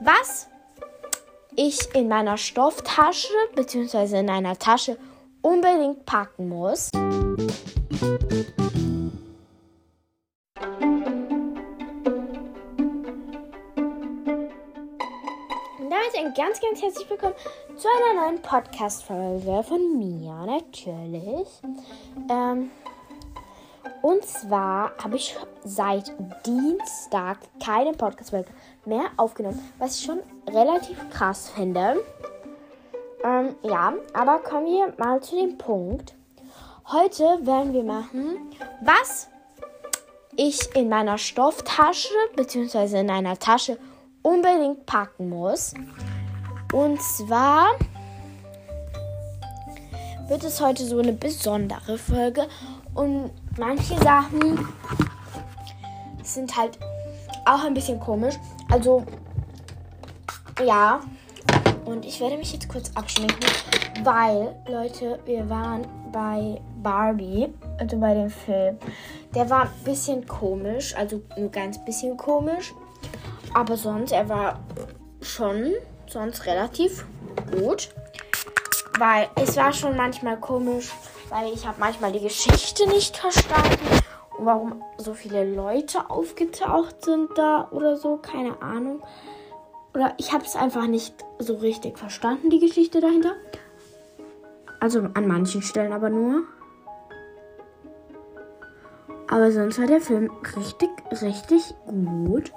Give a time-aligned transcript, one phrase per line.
[0.00, 0.48] was
[1.54, 4.20] ich in meiner Stofftasche bzw.
[4.20, 4.98] in einer Tasche
[5.42, 6.90] unbedingt packen muss.
[15.78, 17.34] Und damit ein ganz, ganz herzlich willkommen
[17.76, 21.48] zu einer neuen Podcast-Folge von mir, natürlich.
[22.30, 22.70] Ähm,
[24.02, 26.12] und zwar habe ich seit
[26.44, 28.50] Dienstag keine Podcast-Folge
[28.84, 32.02] mehr aufgenommen, was ich schon relativ krass finde.
[33.24, 36.14] Ähm, ja, aber kommen wir mal zu dem Punkt.
[36.92, 39.28] Heute werden wir machen, was
[40.36, 43.00] ich in meiner Stofftasche bzw.
[43.00, 43.78] in einer Tasche
[44.22, 45.74] unbedingt packen muss.
[46.72, 47.70] Und zwar
[50.28, 52.46] wird es heute so eine besondere Folge
[52.94, 54.66] und manche Sachen
[56.22, 56.78] sind halt
[57.44, 58.34] auch ein bisschen komisch.
[58.70, 59.04] Also,
[60.64, 61.00] ja.
[61.84, 63.48] Und ich werde mich jetzt kurz abschminken,
[64.02, 68.78] weil, Leute, wir waren bei Barbie, also bei dem Film.
[69.34, 72.74] Der war ein bisschen komisch, also nur ganz bisschen komisch.
[73.54, 74.58] Aber sonst, er war
[75.20, 75.74] schon
[76.08, 77.06] sonst relativ
[77.52, 77.90] gut.
[78.98, 80.90] Weil es war schon manchmal komisch,
[81.28, 84.02] weil ich habe manchmal die Geschichte nicht verstanden
[84.38, 89.02] warum so viele Leute aufgetaucht sind da oder so, keine Ahnung.
[89.94, 93.34] Oder ich habe es einfach nicht so richtig verstanden, die Geschichte dahinter.
[94.80, 96.42] Also an manchen Stellen aber nur.
[99.28, 100.90] Aber sonst war der Film richtig,
[101.22, 102.52] richtig gut.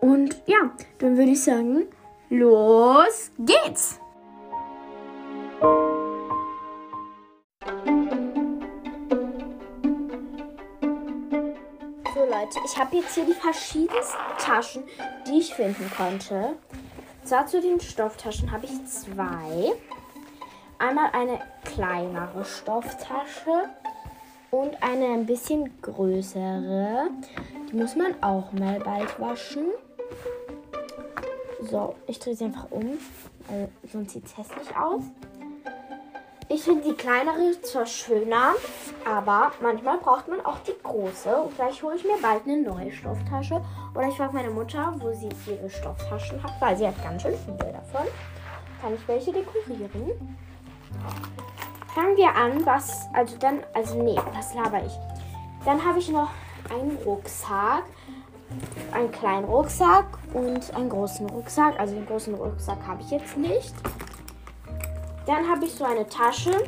[0.00, 1.86] Und ja, dann würde ich sagen,
[2.28, 4.01] los geht's!
[12.42, 14.82] Leute, ich habe jetzt hier die verschiedensten Taschen,
[15.28, 16.56] die ich finden konnte.
[17.22, 19.72] Zwar zu den Stofftaschen habe ich zwei.
[20.76, 23.70] Einmal eine kleinere Stofftasche
[24.50, 27.10] und eine ein bisschen größere.
[27.70, 29.66] Die muss man auch mal bald waschen.
[31.60, 32.98] So, ich drehe sie einfach um,
[33.48, 35.04] weil sonst sieht es hässlich aus.
[36.54, 38.52] Ich finde die kleinere zwar schöner,
[39.06, 41.34] aber manchmal braucht man auch die große.
[41.34, 43.64] Und vielleicht hole ich mir bald eine neue Stofftasche.
[43.94, 47.34] Oder ich frage meine Mutter, wo sie ihre Stofftaschen hat, weil sie hat ganz schön
[47.46, 48.06] viele davon.
[48.82, 50.36] Kann ich welche dekorieren?
[51.94, 54.92] Fangen wir an, was, also dann, also nee, was laber ich?
[55.64, 56.28] Dann habe ich noch
[56.68, 57.84] einen Rucksack,
[58.92, 61.80] einen kleinen Rucksack und einen großen Rucksack.
[61.80, 63.72] Also den großen Rucksack habe ich jetzt nicht.
[65.26, 66.64] Dann habe ich so eine Tasche,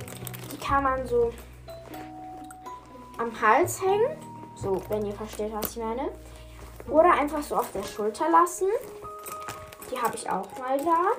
[0.53, 1.33] die kann man so
[3.19, 4.17] am Hals hängen.
[4.57, 6.11] So, wenn ihr versteht, was ich meine.
[6.89, 8.69] Oder einfach so auf der Schulter lassen.
[9.91, 11.13] Die habe ich auch mal da.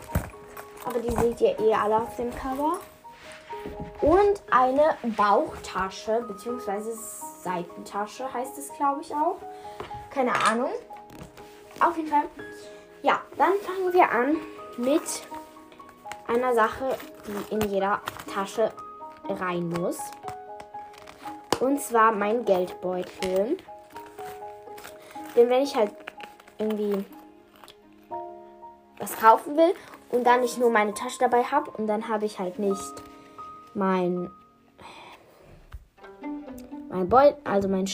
[0.85, 2.79] Aber die seht ihr eh alle auf dem Cover.
[4.01, 6.94] Und eine Bauchtasche, beziehungsweise
[7.41, 9.38] Seitentasche heißt es, glaube ich, auch.
[10.12, 10.72] Keine Ahnung.
[11.79, 12.24] Auf jeden Fall.
[13.01, 14.38] Ja, dann fangen wir an
[14.78, 15.01] mit
[16.28, 16.97] einer Sache,
[17.28, 18.02] die in jeder
[18.34, 18.72] Tasche
[19.28, 20.00] rein muss.
[21.59, 23.58] Und zwar mein Geldbeutel.
[25.36, 25.91] Denn wenn ich halt
[26.58, 27.06] irgendwie
[28.97, 29.74] was kaufen will
[30.09, 32.94] und dann nicht nur meine Tasche dabei habe und dann habe ich halt nicht
[33.74, 34.31] mein
[36.96, 37.90] mein Beutel, also mein,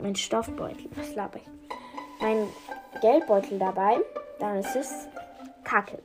[0.00, 1.50] mein Stoffbeutel, was laber ich?
[2.22, 2.48] Mein
[3.02, 4.00] Geldbeutel dabei,
[4.38, 5.08] dann ist es
[5.62, 5.98] Kacke.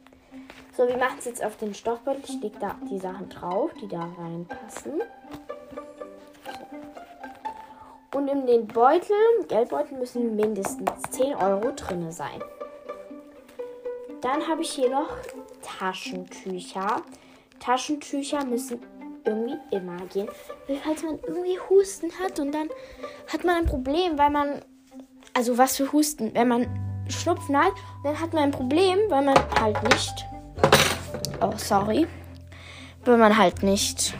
[0.75, 2.21] So, wir machen es jetzt auf den Stoffbeutel.
[2.25, 4.99] Ich lege da die Sachen drauf, die da reinpassen.
[4.99, 5.05] So.
[8.17, 9.15] Und in den Beutel,
[9.47, 12.41] Geldbeutel, müssen mindestens 10 Euro drin sein.
[14.21, 15.09] Dann habe ich hier noch
[15.61, 17.03] Taschentücher.
[17.59, 18.81] Taschentücher müssen
[19.25, 20.29] irgendwie immer gehen.
[20.83, 22.69] Falls man irgendwie Husten hat und dann
[23.31, 24.61] hat man ein Problem, weil man.
[25.33, 26.33] Also was für Husten?
[26.33, 26.67] Wenn man
[27.07, 27.73] Schnupfen hat,
[28.03, 30.25] dann hat man ein Problem, weil man halt nicht
[31.41, 32.07] Oh, sorry.
[33.05, 34.13] Wenn man halt nicht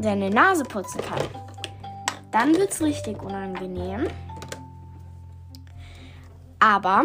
[0.00, 1.22] seine Nase putzen kann.
[2.32, 4.08] Dann wird es richtig unangenehm.
[6.58, 7.04] Aber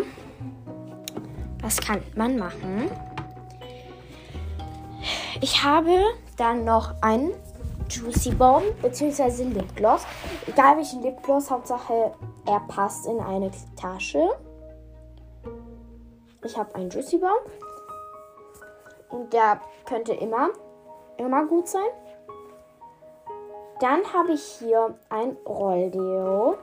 [1.61, 2.89] was kann man machen?
[5.41, 6.03] Ich habe
[6.37, 7.31] dann noch einen
[7.89, 9.43] Juicy Bomb bzw.
[9.43, 10.03] Lipgloss.
[10.47, 12.13] Egal welchen Lipgloss, Hauptsache
[12.45, 14.29] er passt in eine Tasche.
[16.43, 17.68] Ich habe einen Juicy Bomb.
[19.09, 20.49] Und der könnte immer,
[21.17, 21.89] immer gut sein.
[23.79, 26.57] Dann habe ich hier ein Rolldeo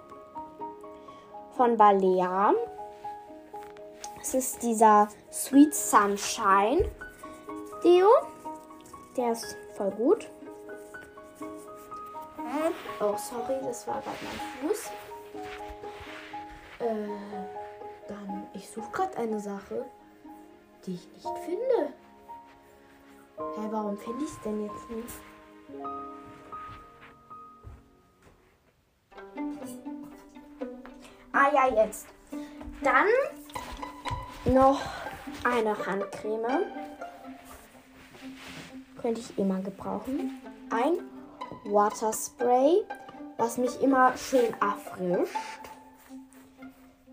[1.57, 2.53] von Balea.
[4.19, 6.91] Das ist dieser Sweet Sunshine
[7.83, 8.09] Deo.
[9.17, 10.31] Der ist voll gut.
[13.01, 14.91] Oh, sorry, das war gerade mein Fuß.
[16.81, 17.09] Äh,
[18.09, 19.85] dann, ich suche gerade eine Sache,
[20.85, 21.93] die ich nicht finde.
[23.39, 25.09] Hä, hey, warum finde ich es denn jetzt nicht?
[31.33, 32.07] Ah ja, jetzt.
[32.83, 33.09] Dann
[34.55, 34.81] noch
[35.45, 36.67] eine Handcreme.
[39.03, 40.41] Könnte ich immer gebrauchen.
[40.71, 40.99] Ein
[41.65, 42.85] Waterspray,
[43.37, 45.37] was mich immer schön erfrischt.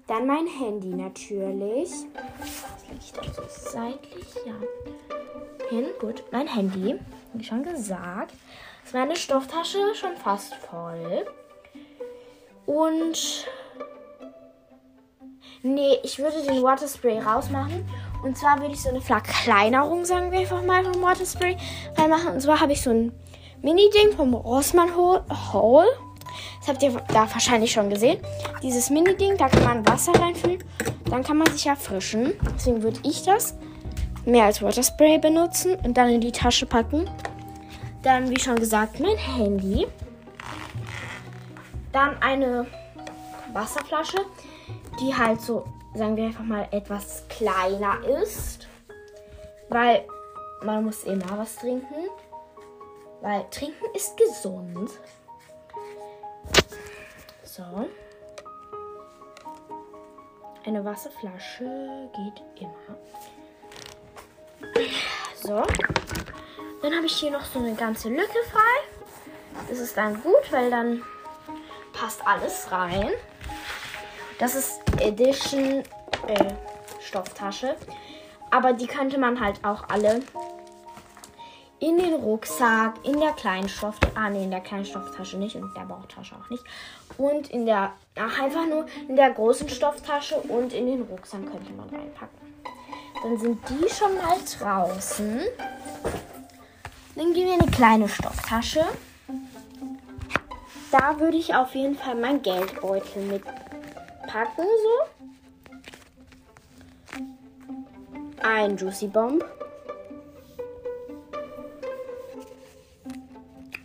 [0.08, 1.92] Dann mein Handy natürlich.
[2.14, 4.54] Das liegt da so seitlich, ja.
[5.74, 6.24] Hin, gut.
[6.32, 7.00] Mein Handy,
[7.34, 8.32] wie schon gesagt.
[8.86, 11.26] Ist meine Stofftasche schon fast voll.
[12.68, 13.48] Und
[15.64, 17.90] Nee, ich würde den Waterspray rausmachen.
[18.22, 21.58] Und zwar würde ich so eine Verkleinerung, sagen wir einfach mal, vom Waterspray
[21.98, 22.34] reinmachen.
[22.34, 23.12] Und zwar habe ich so ein
[23.64, 25.88] Mini-Ding vom Rossmann Hole.
[26.60, 28.20] Das habt ihr da wahrscheinlich schon gesehen.
[28.62, 30.64] Dieses Mini-Ding, da kann man Wasser reinfüllen.
[31.10, 32.34] Dann kann man sich erfrischen.
[32.56, 33.56] Deswegen würde ich das
[34.26, 37.10] mehr als Waterspray benutzen und dann in die Tasche packen.
[38.02, 39.88] Dann, wie schon gesagt, mein Handy.
[41.92, 42.66] Dann eine
[43.54, 44.26] Wasserflasche
[45.00, 48.68] die halt so, sagen wir einfach mal, etwas kleiner ist.
[49.70, 50.06] Weil
[50.64, 52.10] man muss immer was trinken.
[53.22, 54.90] Weil trinken ist gesund.
[57.44, 57.64] So.
[60.66, 62.98] Eine Wasserflasche geht immer.
[65.36, 65.64] So.
[66.82, 69.68] Dann habe ich hier noch so eine ganze Lücke frei.
[69.70, 71.02] Das ist dann gut, weil dann
[71.94, 73.10] passt alles rein.
[74.40, 75.84] Das ist Edition
[76.28, 76.54] äh,
[77.02, 77.76] Stofftasche.
[78.52, 80.22] Aber die könnte man halt auch alle
[81.80, 85.64] in den Rucksack, in der kleinen Stoff, ah nee, in der kleinen Stofftasche nicht und
[85.64, 86.64] in der Bauchtasche auch nicht.
[87.18, 91.74] Und in der, ach, einfach nur in der großen Stofftasche und in den Rucksack könnte
[91.74, 92.54] man reinpacken.
[93.24, 95.42] Dann sind die schon mal draußen.
[97.16, 98.86] Dann gehen wir in eine kleine Stofftasche.
[100.92, 105.24] Da würde ich auf jeden Fall mein Geldbeutel mitpacken, so.
[108.44, 109.44] ein Juicy Bomb.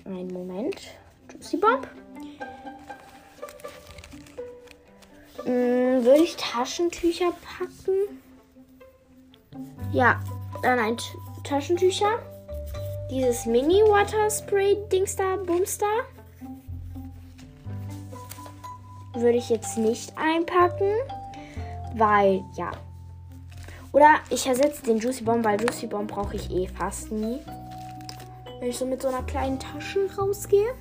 [0.05, 0.81] Einen Moment.
[1.32, 1.87] Juicy Bomb.
[5.44, 8.18] Hm, würde ich Taschentücher packen?
[9.99, 10.21] Ja,
[10.62, 10.97] dann ein
[11.43, 12.21] Taschentücher.
[13.11, 15.89] Dieses Mini Water Spray Dings da, Boomstar.
[19.15, 20.93] Würde ich jetzt nicht einpacken,
[21.97, 22.71] weil ja,
[23.91, 27.41] oder ich ersetze den Juicy Bomb, weil Juicy Bomb brauche ich eh fast nie.
[28.61, 30.75] Wenn ich so mit so einer kleinen Tasche rausgehe.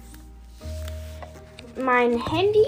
[1.75, 2.68] Mein Handy.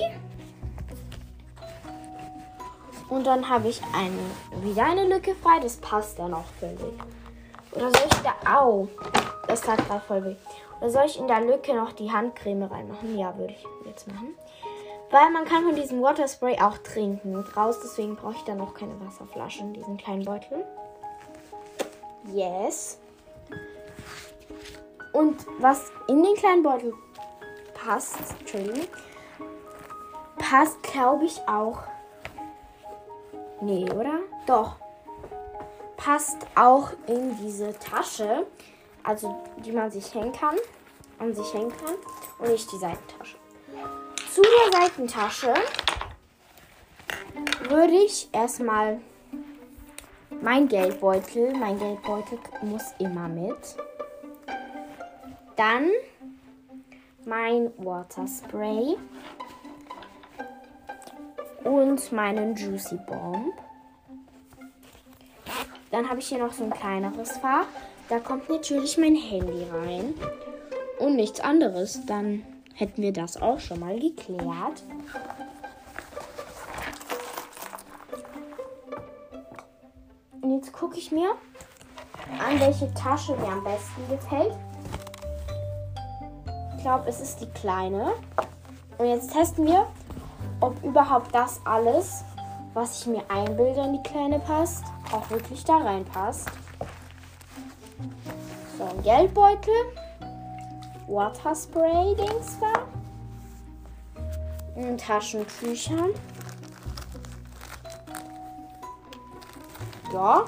[3.10, 5.60] Und dann habe ich eine, wieder eine Lücke frei.
[5.60, 6.80] Das passt dann auch völlig.
[7.72, 8.60] Oder soll ich da.
[8.60, 8.88] Au!
[9.48, 10.36] Das tat gerade voll weh.
[10.80, 13.18] Oder soll ich in der Lücke noch die Handcreme reinmachen?
[13.18, 14.36] Ja, würde ich jetzt machen.
[15.12, 17.80] Weil man kann von diesem Waterspray auch trinken raus.
[17.84, 20.66] Deswegen brauche ich da noch keine Wasserflasche in diesen kleinen Beutel.
[22.32, 23.00] Yes.
[25.14, 26.94] Und was in den kleinen Beutel
[27.74, 28.20] passt,
[30.38, 31.80] passt, glaube ich, auch.
[33.62, 34.20] Nee, oder?
[34.46, 34.76] Doch.
[35.98, 38.46] Passt auch in diese Tasche.
[39.04, 40.56] Also, die man sich hängen kann.
[41.20, 41.96] An sich hängen kann.
[42.40, 43.40] Und nicht die Seitentasche
[44.40, 45.54] zu der Seitentasche
[47.68, 49.02] würde ich erstmal
[50.42, 53.58] mein Geldbeutel, mein Geldbeutel muss immer mit.
[55.56, 55.90] Dann
[57.26, 58.98] mein Waterspray
[61.64, 63.54] und meinen Juicy Bomb.
[65.92, 67.66] Dann habe ich hier noch so ein kleineres Fach.
[68.10, 70.14] Da kommt natürlich mein Handy rein
[71.00, 72.06] und nichts anderes.
[72.06, 74.84] Dann hätten wir das auch schon mal geklärt.
[80.42, 81.32] Und jetzt gucke ich mir
[82.40, 84.56] an, welche Tasche mir am besten gefällt.
[86.78, 88.14] Ich glaube, es ist die kleine.
[88.98, 89.88] Und jetzt testen wir,
[90.62, 92.24] ob überhaupt das alles,
[92.74, 96.50] was ich mir einbilde, in die kleine passt, auch wirklich da reinpasst.
[98.78, 99.74] So, ein Geldbeutel.
[101.08, 102.74] Waterspray-Dings da.
[104.96, 106.12] Taschentüchern.
[110.14, 110.46] Ja.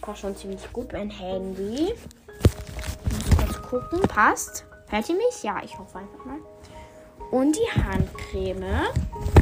[0.00, 0.92] Passt schon ziemlich gut.
[0.92, 1.94] Mein Handy.
[3.10, 4.00] Muss kurz gucken.
[4.08, 4.64] Passt.
[4.88, 5.42] Hört ihr mich?
[5.42, 6.38] Ja, ich hoffe einfach mal.
[7.30, 8.86] Und die Handcreme.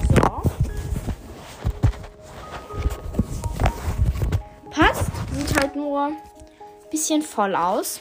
[0.09, 0.43] So.
[4.71, 5.11] Passt.
[5.33, 6.17] Sieht halt nur ein
[6.91, 8.01] bisschen voll aus.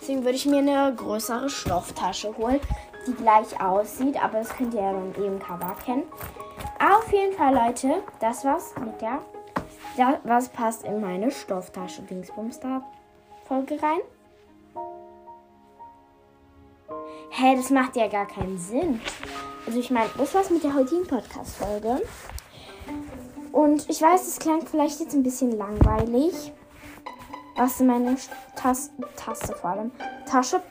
[0.00, 2.60] Deswegen würde ich mir eine größere Stofftasche holen,
[3.06, 4.22] die gleich aussieht.
[4.22, 6.04] Aber das könnt ihr ja dann eben Cover kennen.
[6.80, 9.20] Auf jeden Fall, Leute, das war's mit der.
[9.96, 12.82] Ja, was passt in meine Stofftasche Dingsbums da
[13.46, 14.00] Folge rein?
[17.30, 19.00] Hä, hey, das macht ja gar keinen Sinn.
[19.66, 22.02] Also ich meine, das war's mit der heutigen Podcast-Folge.
[23.52, 26.52] Und ich weiß, es klang vielleicht jetzt ein bisschen langweilig,
[27.56, 28.16] was in meine
[28.56, 29.92] Tas Tasse vor allem
[30.26, 30.62] Tasche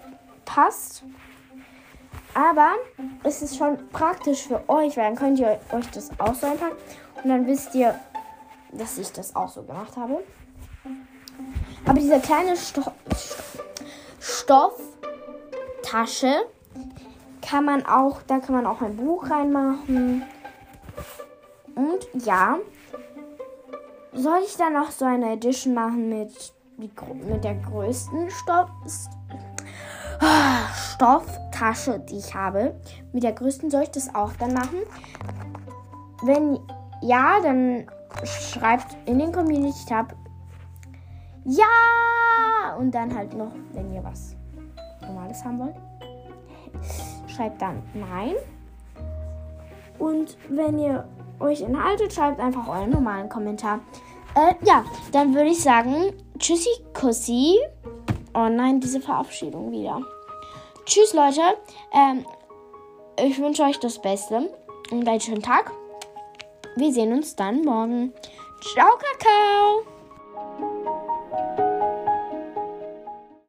[0.45, 1.03] passt.
[2.33, 2.73] Aber
[3.23, 6.75] es ist schon praktisch für euch, weil dann könnt ihr euch das auch so einpacken.
[7.23, 7.99] Und dann wisst ihr,
[8.71, 10.23] dass ich das auch so gemacht habe.
[11.85, 12.91] Aber diese kleine Sto
[15.87, 16.45] Stofftasche
[17.41, 20.23] kann man auch, da kann man auch ein Buch reinmachen.
[21.75, 22.57] Und ja,
[24.13, 28.69] soll ich dann noch so eine Edition machen mit, mit der größten Stoff,
[30.93, 32.75] Stofftasche, die ich habe.
[33.13, 34.79] Mit der größten soll ich das auch dann machen.
[36.23, 36.59] Wenn
[37.01, 37.87] ja, dann
[38.23, 40.15] schreibt in den Community Tab
[41.45, 44.36] ja und dann halt noch, wenn ihr was
[45.07, 45.75] Normales haben wollt,
[47.27, 48.35] schreibt dann nein.
[49.99, 51.07] Und wenn ihr
[51.39, 53.79] euch enthaltet, schreibt einfach euren normalen Kommentar.
[54.35, 57.57] Äh, ja, dann würde ich sagen, tschüssi, kussi.
[58.33, 60.01] Oh nein, diese Verabschiedung wieder.
[60.85, 61.41] Tschüss, Leute.
[61.91, 62.25] Ähm,
[63.19, 64.49] ich wünsche euch das Beste
[64.91, 65.71] und einen schönen Tag.
[66.75, 68.13] Wir sehen uns dann morgen.
[68.61, 69.96] Ciao, Kakao.